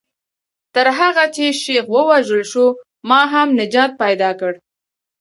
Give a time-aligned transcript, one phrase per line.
[0.73, 2.65] تر هغه چې شیخ ووژل شو
[3.09, 4.53] ما هم نجات پیدا کړ.